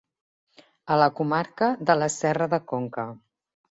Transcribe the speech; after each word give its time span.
A 0.95 0.97
la 1.03 1.09
comarca 1.21 1.71
de 1.91 2.01
la 2.03 2.11
serra 2.19 2.53
de 2.59 2.65
Conca. 2.75 3.11